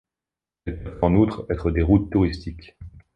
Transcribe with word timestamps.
Elles 0.65 0.81
peuvent 0.81 0.97
en 1.03 1.13
outre 1.13 1.45
être 1.51 1.69
des 1.69 1.83
routes 1.83 2.09
touristiques. 2.11 2.75